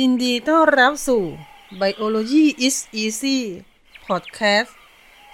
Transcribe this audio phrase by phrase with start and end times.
[0.00, 1.24] ยินดีต้อนรับสู่
[1.80, 3.38] Biology is Easy
[4.06, 4.70] Podcast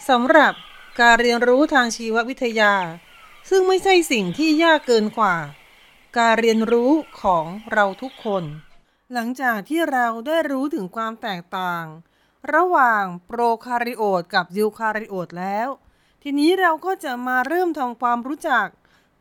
[0.08, 0.52] สำหรับ
[1.00, 2.74] การเรียนรู้ทางชีววิทยา
[3.50, 5.36] ซึ่งไม่ใช่สิ่งที่ยากเกินกว่า
[6.18, 6.90] การเรียนรู้
[7.22, 8.44] ของเราทุกคน
[9.12, 11.84] หลังจากที่เราได้รู้ถึงความแตกต่าง
[12.54, 15.68] ระหว่างโปรคาริโอตกับยูคาริโอตแล้ว
[16.22, 18.66] ทีนี้เราก็จะมาเริ่มทำความรู้จัก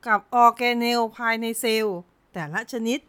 [0.08, 1.98] กับออร์แกเนลภายในเซลล์
[2.34, 3.00] แต่ละชนิด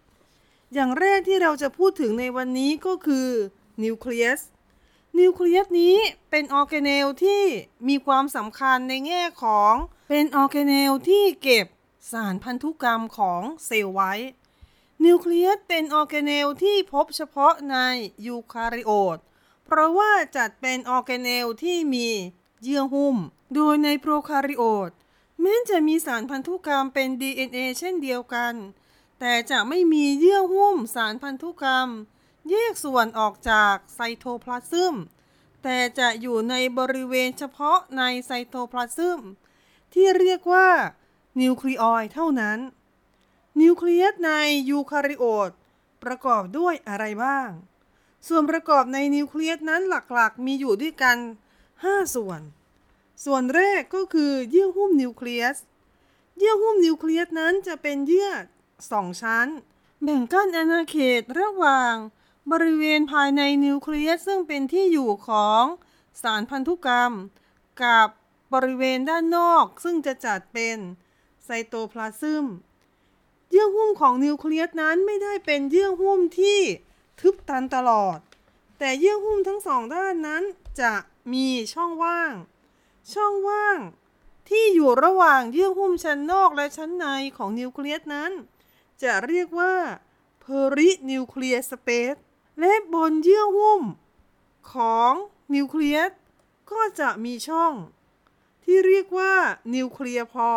[0.75, 3.29] อย่างแรกที่เราจะพูดถึงในวันนี้ก็คือ
[3.85, 4.41] นิวเคลียส
[5.19, 5.97] นิวเคลียสนี้
[6.31, 7.43] เป็นออร์แกเนลที่
[7.89, 9.75] มีความสำคัญในแง่ของ
[10.09, 11.67] เป็นออร์แกเนลที่เก็บ
[12.13, 14.13] สารพันธุกรรมของเซลล์ไว้
[15.05, 17.77] นิวเคลียสเป็นออร์แกเนลที่พบเฉพาะใน
[18.27, 19.19] ยูคาริโอต
[19.65, 22.09] เพราะว่าจัดเป็นออร์แกเนลที่มี
[22.63, 23.17] เยื่อหุ้ม
[23.55, 24.91] โดยในโปรคาริโอต
[25.41, 28.55] แม้จะมีสารพันธุกรรมเป็น DNA เช่นเดียวกัน
[29.21, 31.89] แต่จะไม่มีเยื่อหุ้มสารพันธุกรรม
[32.51, 34.95] แยกส่วนออกจากไซโทพลาซึม
[35.63, 39.21] แต่จะอยู่ในบริเวณเฉพาะในไซโทพลาซึม
[39.93, 40.69] ที่เรียกว่า
[41.41, 42.59] นิวคลีออยด์เท่านั้น
[43.61, 44.33] นิวเคลียสใน
[44.71, 45.51] ยูคาริโอต
[46.05, 47.49] ประกอบด้วยอะไรบ้าง
[48.29, 51.19] ส่วนประกอบในนิวเคลียสนั้นหลักๆ มีอยู่ด้วยกัน
[51.67, 52.41] 5 ส่วน
[53.25, 55.57] ส่วนแรกก็คือเยื่อหุ้มนิวเคลียส
[56.39, 58.31] เยื่อหุ้มนิวเคลียสนั้นจะเป็นเยื่อ
[58.93, 59.49] สองชั้น
[60.03, 61.95] แบ่งกั้นอาณาเขตระหว่าง
[62.51, 65.65] บริเวณภายในนิวเคลียสซึ่งเป็นที่อยู่ของ
[66.23, 67.13] สารพันธุกรรม
[67.83, 68.09] กับ
[68.53, 70.79] บริเวณด้านนอกซึ่งจะจัดเป็น
[71.45, 72.47] ไซโตพลาซึม
[73.51, 76.61] เยื่อหุ้มของนิวเคลียสนั้นไม่ได้เป็นเยื่อหุ้มที่
[77.21, 78.19] ทึบตันตลอด
[78.79, 80.43] แต่เยื่อหุ้มทั้งสองด้านนั้น
[80.81, 80.95] จะ
[81.33, 82.33] มีช่องว่าง
[83.13, 83.79] ช่องว่าง
[84.49, 88.33] ที่อยู่ระหว่างเยื่อหุ้มชั้นนอกและชั้นในของนิวเคลียสนั้น
[89.03, 89.75] จะเรียกว่า
[90.45, 92.21] perinuclear space
[92.61, 93.83] และบนเยื่อหุ้ม
[94.73, 95.13] ของ
[95.55, 96.11] นิวเคลียส
[96.71, 97.75] ก็จะมีช่อง
[98.65, 99.35] ที่เรียกว่า
[99.75, 100.51] นิวเคลียร์พอ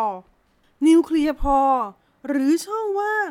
[0.86, 1.60] นิวเคลียร์พอ
[2.28, 3.30] หรือช่องว่าง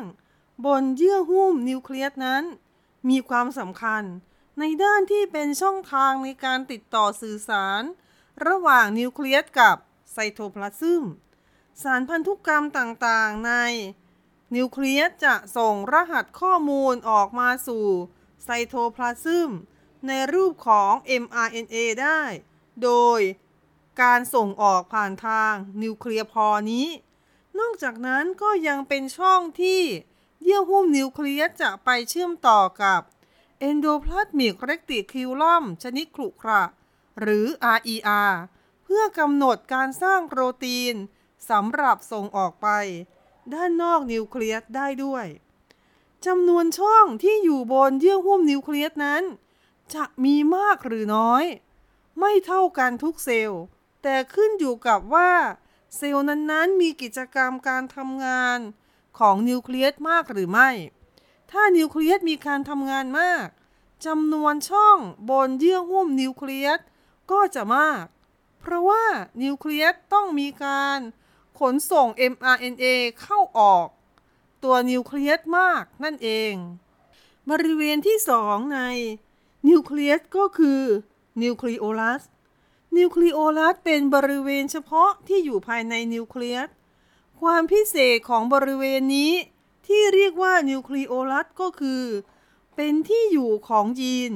[0.66, 2.44] บนเยื่อหุ้มนิวเคลียสนั้น
[3.08, 4.02] มีความสำคัญ
[4.58, 7.82] ในด้านที่เป็นช่องทางในการติดต่อสื่อสาร
[8.46, 9.76] ระหว่างนิวเคลียสกับ
[10.12, 11.04] ไซโทพลาซึม
[11.82, 13.52] สารพันธุกรรมต่างๆใน
[14.54, 17.86] นิวเคลียสจะส่งรหัสข้อมูลออกมาสู่
[18.44, 19.50] ไซโทพลาซึม
[20.06, 20.92] ในรูปของ
[21.22, 22.20] mRNA ได้
[22.82, 23.20] โดย
[24.02, 26.88] การส่งออกผ่านทางนิวเคลียร์พอนี้
[27.58, 29.82] นอกจากนั้นก็ยังเป็นช่องที่
[30.42, 33.00] เยื่อหุ้มนิวเคลียสจะไปเชื่อมต่อกับ
[33.68, 36.62] Endoplasmic Reticulum ชนิดขรุขระ
[37.20, 37.46] หรือ
[37.78, 38.32] RER
[38.84, 40.94] เพื่อกำหนดการสร้างโปรตีน
[41.50, 42.68] สำหรับส่งออกไป
[43.52, 45.26] ด้านนอกนิวเคลียสได้ด้วย
[46.26, 49.22] จำนวนช่องที่อยู่บนเยื่อหุ้มนิวเคลียสนั้น
[49.94, 51.44] จะมีมากหรือน้อย
[52.18, 53.62] ไม่เท่ากันทุกเซลล์
[54.02, 55.32] แต่ขึ้นอยู่กับว่า
[55.96, 58.58] เซลล์นั้นๆ มีกิจกรรมการทำงาน
[59.18, 60.70] ของนิวเคลียสมากหรือไม่
[61.50, 63.46] ถ้านิวเคลียสมีการทำงานมาก
[64.06, 64.98] จำนวนช่อง
[65.30, 66.78] บนเยื่อหุ้มนิวเคลียส
[67.30, 68.04] ก็จะมาก
[68.60, 69.04] เพราะว่า
[69.42, 70.98] นิวเคลียสต้องมีการ
[71.60, 72.84] ขนส่ง mRNA
[73.20, 73.86] เข้าออก
[74.64, 76.54] ตัวนิวเคลียสมากนั่นเอง
[77.50, 78.80] บริเวณที่สองใน
[79.68, 80.82] นิวเคลียสก็คือ
[81.42, 82.22] นิวคลีโอลัส
[82.96, 86.68] นิวคลีโอลัสเป็นบริเวณเฉพาะที่อยู่ภายในนิวเคลียส
[87.40, 89.32] ความพิเศษของบริเวณนี้
[89.86, 92.04] ที่เรียกว่านิวคลีโอลัสก็คือ
[92.76, 94.32] เป็นที่อยู่ของยีน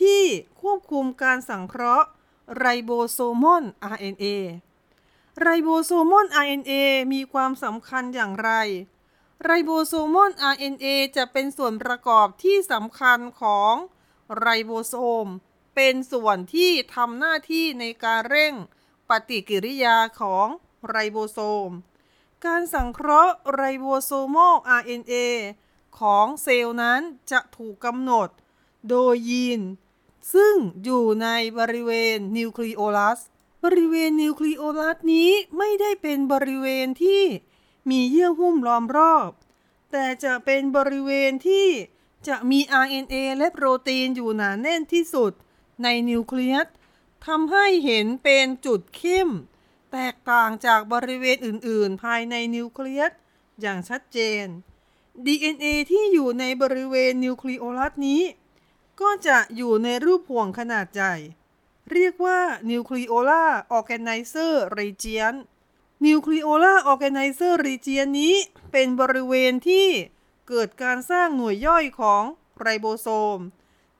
[0.00, 0.22] ที่
[0.60, 2.08] ควบคุมการสังเคราะห์
[2.56, 3.64] ไรโบโซมอน
[3.94, 4.24] RNA
[5.42, 6.72] ไรโบโซมอน RNA
[7.12, 8.50] มีความสำคัญอย่างไร
[9.44, 13.74] ribosomal RNA จะเป็นส่วนประกอบที่สำคัญของ
[14.38, 14.94] ไรโบโซ
[15.24, 15.26] ม
[15.74, 18.54] เป็นส่วนที่ทำหน้าที่ในการเร่ง
[19.08, 20.46] ปฏิกิริยาของ
[20.88, 21.38] ไรโบโซ
[21.68, 21.70] ม
[22.44, 25.14] การสังเคราะห์ ribosomal RNA
[25.98, 27.00] ของเซลล์นั้น
[27.30, 28.28] จะถูกกำหนด
[28.88, 29.60] โดยยีน
[30.34, 30.54] ซึ่ง
[30.84, 31.28] อยู่ใน
[31.58, 33.20] บริเวณนิวคลีโอลัส
[33.64, 37.22] บริเวณนิวคลีโอลัสนี้ไม่ได้เป็นบริเวณที่
[37.90, 39.30] มีเยื่อหุ้มล้อมรอบ
[39.92, 41.68] แต่จะเป็นบริเวณที่
[42.28, 45.32] จะมี RNA และโปรตีนอยู่หนาแน่นที่สุด
[45.82, 46.66] ในนิวเคลียส
[47.26, 49.28] ทำให้เห็นเป็นจุดเข้ม
[49.92, 53.12] แตกต่างจากบริเวณอื่น ๆ ภายในนิวเคลียส
[53.60, 54.44] อย่างชัดเจน
[55.24, 58.22] DNA ที่อยู่ในบริเวณนิวคลีโอลัสนี้
[59.00, 61.14] ก็จะอยู่ในรูปห่วงขนาดใหญ่
[61.92, 62.40] เรียกว่า
[62.70, 68.34] nucleolar organizer region nucleolar organizer region นี้
[68.72, 69.88] เป็นบริเวณที่
[70.48, 72.22] เกิดการสร้างหน่วยย่อยของ
[72.60, 73.38] ไรโบโซม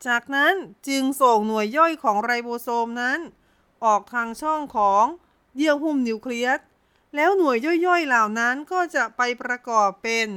[0.07, 0.55] จากนั้น
[0.89, 3.19] จึงส่งหน่วยย่อยของไรโบโซมนั้น
[3.85, 5.05] ออกทางช่องของ
[5.57, 6.61] เยื่อหุ้มนิวเคลียส
[7.15, 7.57] แล้วหน่วย
[7.87, 10.29] ย่อยๆเหล่านั้นก็จะไปประกอบเป็น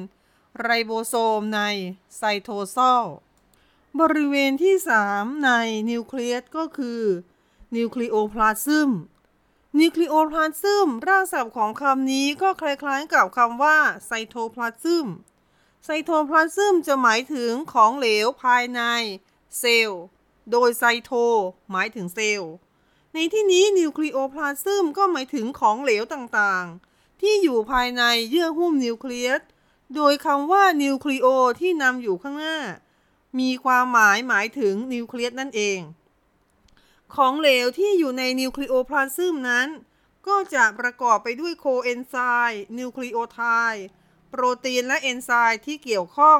[0.62, 1.62] ไรโบโซมใน
[2.18, 3.06] ไซโทโซล
[4.00, 4.76] บริเวณที่
[5.10, 5.52] 3 ใน
[5.90, 7.02] นิวเคลียสก็คือ
[7.76, 8.90] นิวคลีโอพลาซึม
[9.80, 15.08] นิวคลีโอพลาซึมรากศัพท์ของคำนี้ก็คล้ายๆกับคำว่าไซโทพลาซึม
[15.86, 18.82] ไซโทพลาซึมจะหมายถึงของเหลวภายใน
[19.60, 20.04] เซลล์
[20.52, 21.12] โดยไซโท
[21.72, 22.52] หมายถึงเซลล์
[23.14, 29.42] ในที่นี้นิวคลีโอพลาซึมก็หมายถึงของเหลวต่างๆ ที่อยู่ภายในเยื่อหุ้มนิวเคลียส
[29.96, 31.28] โดยคำว่านิวคลีโอ
[31.60, 32.58] ที่นำอยู่ข้างหน้า
[33.40, 35.80] มีความหมายหมายถึงนิวเคลียสนั่นเอง
[37.16, 39.68] ของเหลวที่อยู่ในนิวคลีโอพลาซึมนั้น
[40.28, 42.16] ก็จะประกอบไปด้วยโคเอนไซ
[42.50, 43.42] ม์นิวคลีโอไท
[43.74, 43.86] ด์
[44.30, 46.40] โปรตีนและเอนไซม์ที่เกี่ยวข้อง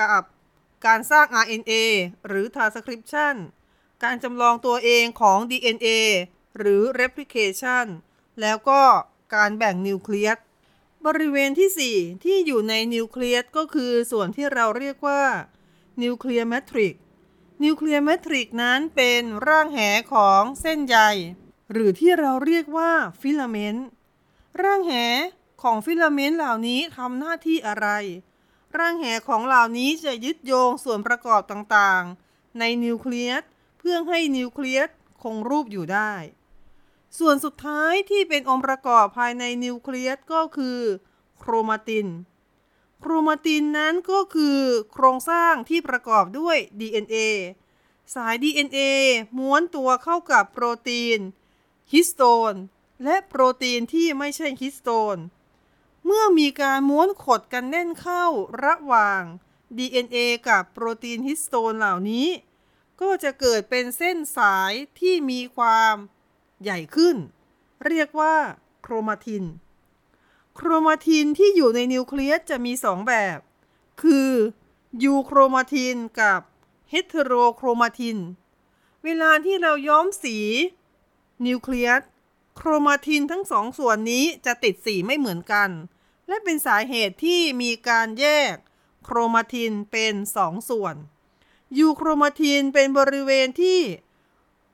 [0.00, 0.22] กับ
[0.86, 1.72] การสร้าง RNA
[2.26, 3.34] หรือ transcription
[4.04, 5.88] การจำลองตัวเองของ DNA
[6.58, 7.86] หรือ replication
[8.40, 8.82] แล้วก็
[9.34, 10.38] การแบ่งนิวเคลียส
[11.06, 15.22] บริเวณที่ 4 ที่อยู่ในนิวเคลียสก็คือส่วนที่เราเรียกว่า
[16.02, 16.94] nuclear matrix
[17.64, 19.78] nuclear matrix นั้นเป็นร่างแห
[20.12, 20.98] ของเส้นใย
[21.72, 23.86] หรือที่เราเรียกว่า filament
[24.62, 24.92] ร่างแห
[25.62, 27.88] ของ filament เหล่านี้ทำหน้าที่อะไร
[28.78, 33.42] ร่างแหของเหล่านี้จะยึดโยงส่วนประกอบต่างๆ ในนิวเคลียส
[33.78, 34.88] เพื่อให้นิวเคลียส
[35.22, 36.12] คงรูปอยู่ได้
[37.18, 40.78] ส่วนสุดท้ายที่เป็นองค์ประกอบภายในนิวเคลียสก็คือ
[41.38, 42.06] โครมาติน
[43.00, 44.60] โครมาตินนั้นก็คือ
[44.92, 47.16] โครงสร้างที่ประกอบด้วย DNA
[48.14, 48.78] สาย DNA
[49.38, 51.18] ม้วนตัวเข้ากับโปรตีน
[51.92, 52.22] ฮิสโต
[52.52, 52.54] น
[53.04, 55.18] และโปรตีนที่ไม่ใช่ฮิสโตน
[56.04, 58.24] เมื่อมีการม้วนขดกันแน่นเข้า
[58.64, 59.22] ระหว่าง
[59.76, 60.16] DNA
[60.48, 62.28] กับโปรตีนฮิสโตนเหล่านี้
[63.00, 65.94] ก็จะเกิดเป็นเส้นสายที่มีความ
[66.62, 67.16] ใหญ่ขึ้น
[67.86, 68.36] เรียกว่า
[68.82, 69.44] โครมาติน
[70.56, 73.38] โครมาตินที่อยู่ในนิวเคลียสจะมี 2 แบบ
[74.02, 74.30] คือ
[75.04, 76.40] ยูโครมาตินกับ
[76.90, 78.18] เฮตโรโครมาติน
[79.04, 80.36] เวลาที่เราย้อมสี
[81.46, 82.02] นิวเคลียส
[82.56, 85.70] โครมาตินทั้งสองส่วนนี้จะติดสีไม่เหมือนกัน
[86.28, 88.54] และเป็นสาเหตุที่มีการแยก
[89.04, 90.94] โครมาตินเป็นสองส่วน
[91.78, 93.80] ยูโครมาตินเป็นบริเวณที่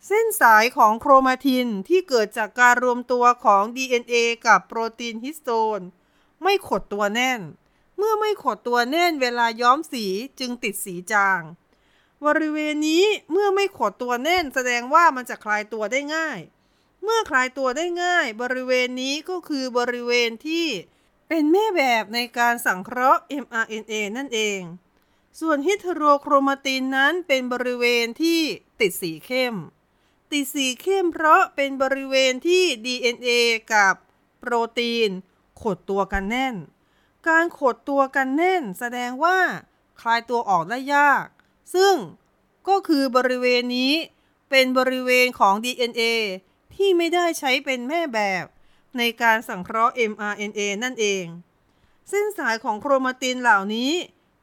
[0.06, 4.14] เส้นสายของโครมาตินที่เกิดจากการรวมตัวของ DNA
[4.46, 5.80] กับโปรตีนฮิสโตน
[6.42, 7.40] ไม่ขดตัวแน่น
[7.96, 10.06] เมื่อไม่ขดตัวแน่นเวลาย้อมสี
[10.40, 11.40] จึงติดสีจาง
[12.26, 16.38] บริเวณนี้เมื่อไม่ขดตัวแน่นแสดงว่ามันจะคลายตัวได้ง่าย
[17.02, 20.66] เมื่อคลายตัวได้ง่าย บริเวณนี้ก็คือบริเวณที่
[21.28, 24.60] เป็นแม่แบบในการสังเคราะห์ mRNA นั่นเอง
[25.40, 28.40] ส่วนฮิตโรโครมาตินนั้นเป็นบริเวณที่
[28.80, 29.54] ติดสีเข้ม
[30.32, 33.30] ติสีเข้มเพราะเป็นบริเวณที่ DNA
[33.72, 33.94] กับ
[34.38, 35.10] โปรตีน
[35.62, 36.54] ขดตัวกันแน่น
[37.28, 39.38] การขดตัวกันแน่น แสดงว่า
[40.00, 41.26] คลายตัวออกได้ยาก
[41.74, 41.94] ซึ่ง
[42.68, 43.94] ก็คือบริเวณนี้
[44.50, 46.02] เป็นบริเวณของ DNA
[46.74, 48.44] ที่ไม่ได้ใช้เป็นแม่แบบ
[48.98, 51.24] ในการสังเคราะห์ mRNA นั่นเอง
[52.08, 53.92] เส้นสายของโครมาตินเหล่านี้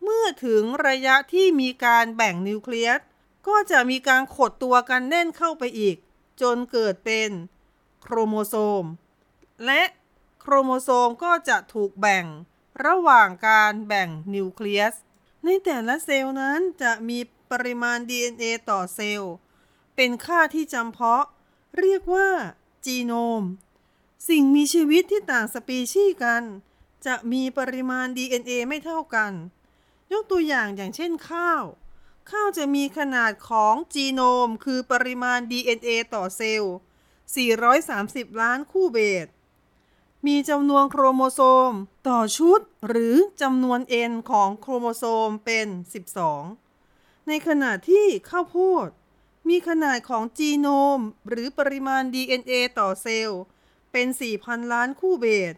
[0.04, 3.00] เมื่อถึงระยะที่มีการแบ่งนิวเคลียส
[3.48, 5.96] ก็จะมีการขดตัวกันแน่นเข้าไปอีก
[6.42, 7.30] จนเกิดเป็น
[8.02, 8.84] โครโมโซม
[9.66, 9.82] และ
[10.42, 12.26] โครโมโซมก็จะถูกแบ่ง
[12.86, 14.94] ระหว่างการแบ่งนิวเคลียส
[15.46, 17.20] ในแต่ละเซลล์นั้นจะมี
[17.52, 19.34] ปริมาณ DNA ต่อเซลล์
[19.96, 21.24] เป็นค่าที่จำเพาะ
[21.80, 22.30] เรียกว่า
[22.86, 23.44] จีโนม
[24.30, 26.44] สิ่งมีชีวิตที่ต่างสปีชีส์กัน
[27.06, 29.32] จะมีปริมาณ DNA ไม่เท่ากัน
[30.12, 31.64] ยกตัวอย่างอย่างเช่นข้าว
[32.32, 36.76] ข้าวจะมีขนาดของจีโนม คือปริมาณ DNA ต่อเซลล์
[37.58, 39.28] 430 ล้านคู่เบส
[40.28, 41.72] มีจำนวนโครโมโซม
[42.10, 43.80] ต่อชุด หรือจำนวน
[44.12, 45.68] N ของโครโมโซมเป็น
[46.48, 48.88] 12 ในขณะที่ข้าวโพด
[49.50, 50.68] มีขนาดของจีโน
[50.98, 53.42] ม หรือปริมาณ DNA ต่อเซลล์
[53.92, 54.08] เป็น
[54.40, 55.54] 4,000 ล้านคู่เบส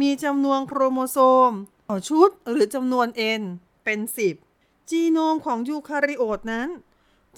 [0.00, 1.18] มีจำนวนโครโมโซ
[1.48, 1.50] ม
[1.88, 3.06] ต่อชุด หรือจำนวน
[3.40, 3.42] N
[3.84, 4.43] เป็น 10
[4.90, 6.68] จีโนมของยูคาริโอตนั้น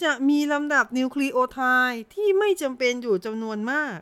[0.02, 1.60] จะมีลำดับนิวคลีโอไทด์
[1.90, 3.98] ด์ที่ไม่จำเป็นอยู่จำนวนมาก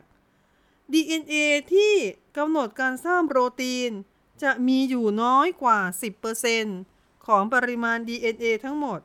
[0.91, 1.35] DNA
[1.73, 1.93] ที่
[2.37, 3.91] กำหนดการสร้างโปรตีน
[4.43, 5.79] จะมีอยู่น้อยกว่า
[6.53, 8.99] 10%ของปริมาณ DNA ทั้งหมด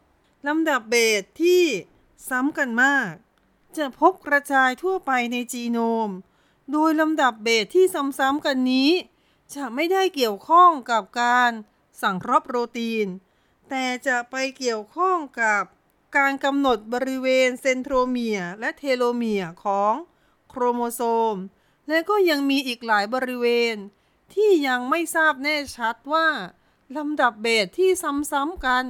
[0.48, 1.64] ลำดับเบสที่
[2.28, 3.12] ซ้ำกันมาก
[3.76, 6.08] จะพบกระจายทั่วไปในจีโนม
[6.72, 7.84] โดยลำดับเบสที่
[8.18, 8.90] ซ้ำๆกันนี้
[9.54, 11.50] จะไม่ได้เกี่ยวข้องกับการ
[12.02, 13.06] สั่งเคราะห์โปรตีน
[13.70, 15.62] แต่จะไปเกี่ยวข้องกับ
[16.16, 19.94] การกำหนดบริเวณเซนโทรเมียร์และเทโลเมียร์ของ
[20.48, 21.00] โครโมโซ
[21.34, 21.36] ม
[21.88, 23.76] และก็ยังมีอีกหลายบริเวณ
[24.34, 26.28] ที่ยังไม่ทราบแน่ชัดว่า
[26.96, 28.86] ลำดับเบสที่ซ้ำๆกัน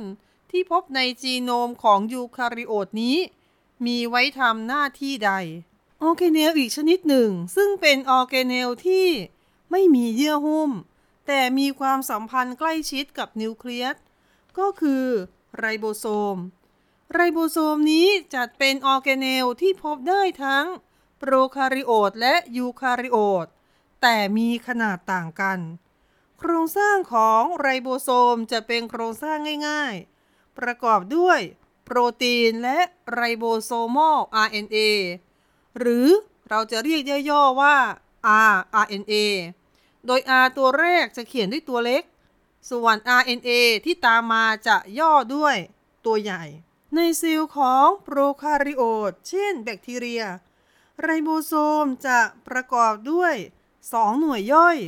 [0.51, 3.17] ที่พบในจีโนมของยูคาริโอตนี้
[3.87, 5.33] มีไว้ทำหน้าที่ใด
[6.03, 9.07] ออร์แกเนลอีกชนิดหนึ่ง ซึ่งเป็นออร์แกเนลที่
[9.71, 10.71] ไม่มีเยื่อหุ้ม
[11.27, 13.97] แต่มีความสัมพันธ์ใกล้ชิดกับนิวเคลียส
[14.59, 15.07] ก็คือ
[15.59, 16.37] ไรโบโซม
[17.13, 20.67] ไรโบโซมนี้จัดเป็นออร์แกเนลที่พบได้ทั้ง
[21.19, 23.47] โปรคาริโอตและยูคาริโอต
[24.03, 25.59] แต่มีขนาดต่างกัน
[26.39, 29.39] โครงสร้างของไรโบโซมจะเป็นโครงสร้าง
[29.69, 31.41] ง่ายๆ ประกอบด้วย
[31.85, 32.79] โปรตีนและ
[33.13, 34.79] ไรโบโซมอล RNA
[35.79, 36.09] หรือ
[36.49, 37.77] เราจะเรียกย่อๆว่า
[38.55, 39.15] rRNA
[40.07, 42.03] โดย R ตัวแรกจะเขียนด้วยตัวเล็ก
[42.69, 43.51] ส่วน RNA
[43.85, 45.57] ที่ตามมาจะย่อด้วย
[46.05, 46.45] ตัวใหญ่
[46.95, 50.25] ในเซลล์ของโปรคาริโอต เช่นแบคทีเรีย
[51.01, 51.53] ไรโบโซ
[51.85, 53.35] มจะประกอบด้วย
[53.79, 54.79] 2 หน่วยย่อย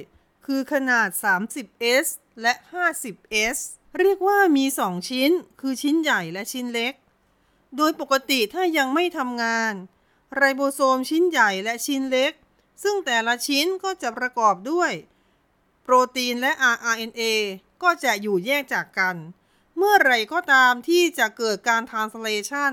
[0.46, 2.06] คือขนาด 30S
[2.42, 3.58] และ 50S
[3.98, 6.94] เรียกว่ามี 2 ชิ้น คือชิ้นใหญ่และชิ้นเล็ก
[7.76, 9.74] โดยปกติถ้ายังไม่ทำงาน
[10.34, 12.32] ไรโบโซมชิ้นใหญ่และชิ้นเล็ก
[12.82, 14.92] ซึ่งแต่ละชิ้นก็จะประกอบด้วย
[15.82, 17.22] โปรตีนและ rRNA
[17.82, 19.16] ก็จะอยู่แยกจากกัน
[19.76, 22.72] เมื่อไรก็ตามที่จะเกิดการ translation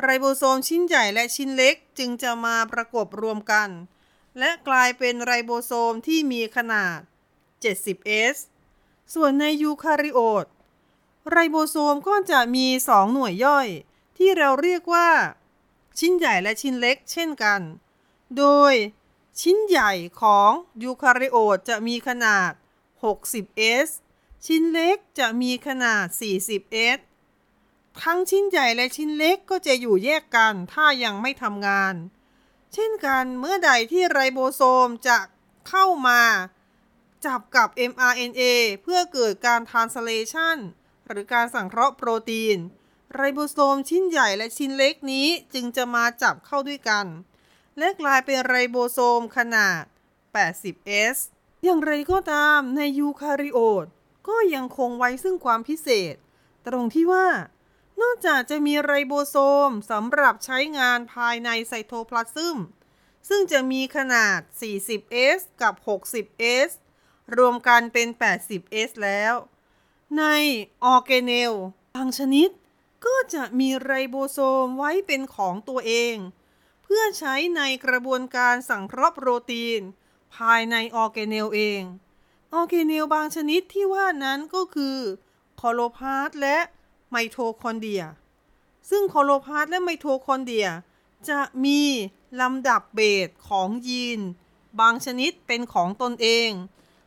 [0.00, 3.68] ไรโบโซมชิ้นใหญ่และชิ้นเล็กจึงจะมาประกบรวมกัน
[4.38, 6.98] และกลายเป็นไรโบโซมที่มีขนาด
[7.62, 8.36] 70S
[9.14, 10.46] ส่วนในยูคาริโอต
[11.30, 13.68] ไรโบโซมก็จะมี 2 หน่วยย่อย
[14.16, 15.10] ที่เราเรียกว่า
[15.98, 17.60] ชิ้นใหญ่และชิ้นเล็กเช่นกัน
[18.38, 18.72] โดย
[19.40, 20.50] ชิ้นใหญ่ของ
[20.82, 22.50] ยูคาริโอตจะมีขนาด
[23.02, 23.88] 60S
[24.46, 26.98] ชิ้นเล็กจะมีขนาด 40S
[28.02, 31.94] ทั้งชิ้นใหญ่และชิ้นเล็กก็จะอยู่แยกกันถ้ายังไม่ทำงาน
[32.72, 35.18] เช่นกันเมื่อใดที่ไรโบโซมจะ
[35.68, 36.22] เข้ามา
[37.26, 38.42] จับกับ mRNA
[38.82, 40.56] เพื่อเกิดการ translation
[41.06, 42.58] หรือการสังเคราะห์โปรตีน
[43.14, 47.06] ไรโบโซมชิ้นใหญ่และชิ้นเล็กนี้จึงจะมาจับเข้าด้วยกัน
[47.78, 49.82] และกลายเป็นไรโบโซมขนาด
[50.34, 51.18] 80S
[51.64, 53.86] อย่างไรก็ตามในยูคาริโอต
[54.28, 56.14] ก็ยังคงไว้ซึ่งความพิเศษ
[56.66, 57.28] ตรงที่ว่า
[58.02, 59.36] นอกจากจะมีไรโบโซ
[59.68, 62.58] มสำหรับใช้งานภายในไซโทพลาซึม
[63.28, 66.70] ซึ่งจะมีขนาด 40S กับ 60S
[67.36, 69.34] รวมกันเป็น 80S แล้ว
[70.18, 70.24] ใน
[70.84, 71.52] ออร์แกเนล
[71.96, 72.48] บางชนิด
[73.06, 76.16] ก็จะมีไรโบโซมไว้เป็นของตัวเอง
[76.88, 79.80] เพื่อใช้ในกระบวนการสังเคราะห์โปรตีน
[80.36, 81.82] ภายในออร์แกเนลเอง
[82.54, 84.98] ออร์แกเนลบางชนิดที่ว่านั้นก็คือ
[85.60, 86.58] คลอโรพลาสและ
[87.10, 88.04] ไมโทคอนเดรีย
[88.90, 90.68] ซึ่งคลอโรพลาสต์และไมโทคอนเดรีย
[91.30, 91.82] จะมี
[92.40, 94.20] ลำดับเบสของยีน
[94.80, 96.50] บางชนิดเป็นของตนเอง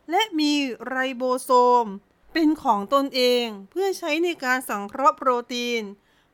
[0.10, 0.54] และมี
[0.88, 1.52] ไรโบโซ
[1.84, 1.86] ม
[2.34, 5.82] เป็นของตนเองเพื่อใช้ในการสังเคราะห์โปรตีน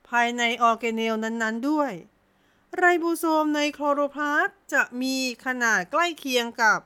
[0.10, 1.92] ภายในออร์แกเนลนั้นๆด้วย
[2.78, 6.80] ไรโบโซมในคลอโรพลาสต์จะมีขนาดใกล้เคียงกับ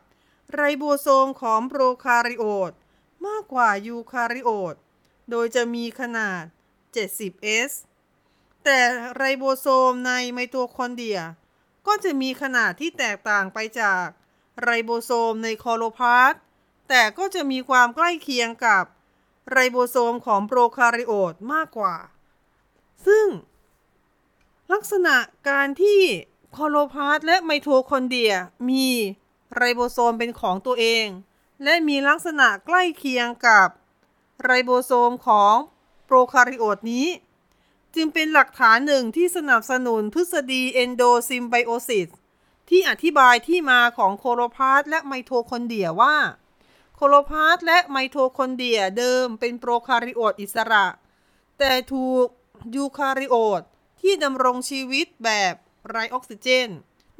[0.53, 2.71] ไรโบโซมของโปรคาริโอต
[3.27, 4.75] มากกว่ายูคาริโอต
[5.29, 6.41] โดยจะมีขนาด
[6.95, 7.71] 70S
[8.63, 8.79] แต่
[9.15, 11.21] ไรโบโซมในไมโทคอนเดรีย
[11.87, 14.05] ก็จะมีขนาดที่แตกต่างไปจาก
[14.61, 16.41] ไรโบโซมในคลอโรพลาสต์
[16.89, 18.83] แต่ก็จะมีความใกล้เคียงกับ
[19.51, 21.95] ไรโบโซมของโปรคาริโอตมากกว่า
[23.07, 23.27] ซึ่ง
[24.73, 25.15] ลักษณะ
[25.49, 26.01] การที่
[26.55, 28.33] คลอโรพลาสต์และไมโทคอนเดรีย
[28.69, 28.87] มี
[29.55, 31.05] ไรโบโซมเป็นของตัวเอง
[31.63, 33.67] และมีลักษณะใกล้เคียงกับ
[34.43, 35.55] ไรโบโซมของ
[36.05, 37.07] โปรคาริโอตนี้
[37.95, 42.09] จึงเป็นหลักฐานหนึ่งที่สนับสนุนทฤษฎี endosymbiosis
[42.69, 46.15] ที่อธิบายที่มาของคลอโรพลาสต์และไมโทคอนเดรียว่า คลอ
[46.95, 50.85] โรพลาสต์และไมโทคอนเดรียเดิมเป็นโปรคาริโอตอิสระ
[51.59, 52.27] แต่ถูก
[52.75, 53.61] ยูคาริโอต
[54.01, 55.53] ที่ดำรงชีวิตแบบ
[55.89, 56.69] ไร้ออกซิเจน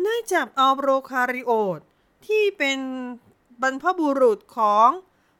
[0.03, 1.79] ได้จับเอาโปรคาริโอต
[2.27, 2.79] ที่เป็น
[3.61, 4.89] บรรพบุรุษของ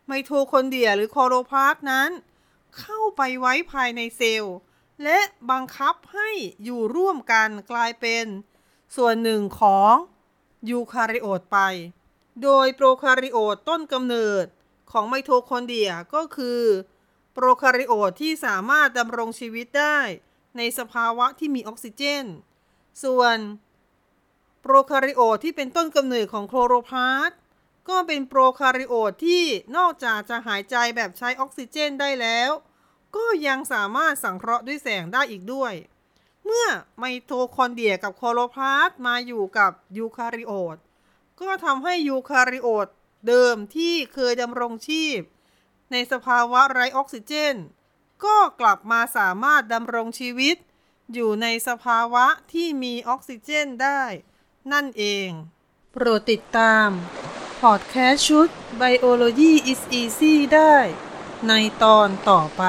[0.08, 2.10] ไมโทคอนเดรียหรือคลอโรพลาสต์นั้น
[2.80, 4.56] เข้าไปไว้ภายในเซลล์
[5.04, 5.20] และ
[5.52, 6.30] บังคับให้
[6.64, 8.26] อยู่ร่วมกันกลายเป็น
[8.96, 9.94] ส่วนหนึ่งของ
[10.70, 11.60] ยูคาริโอตไป
[12.44, 14.46] โดยโปรคาริโอตต้นกำเนิด
[14.92, 16.62] ของไมโทคอนเดรียก็คือ
[17.34, 20.00] โปรคาริโอตที่สามารถดำรงชีวิตได้
[20.58, 22.26] ในสภาวะที่มีออกซิเจน
[23.04, 23.38] ส่วน
[24.62, 27.38] โปรคาริโอตที่เป็นต้นกำเนิดของคลอโรพลาสต์
[27.90, 29.44] ก็เป็นโปรคาริโอตที่
[29.78, 32.52] นอกจากจะหายใจแบบใช้ออกซิเจนได้แล้ว
[33.16, 35.74] ก็ยังสามารถสังเคราะห์ด้วยแสงได้อีกด้วย
[36.46, 36.68] เมื่อ
[37.00, 40.78] ไมโทคอนเดรียกับคลอโรพลาสต์มาอยู่กับยูคาริโอต
[41.42, 42.88] ก็ทำให้ยูคาริโอต
[43.28, 45.20] เดิมที่เคยดำรงชีพ
[45.92, 47.56] ในสภาวะไร้ออกซิเจน
[48.26, 50.56] ก็กลับมาสามารถดำรงชีวิต
[51.14, 54.04] อยู่ในสภาวะที่มีออกซิเจนได้
[54.72, 55.30] นั่นเอง
[55.92, 56.90] โปรดติดตาม
[57.62, 58.48] พอดแคสต์ชุด
[58.82, 60.76] Biology is Easy ได้
[61.48, 62.64] ในตอนต่อไป